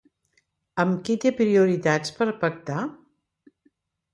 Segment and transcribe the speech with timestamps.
[0.83, 2.81] Amb qui té prioritats per pactar?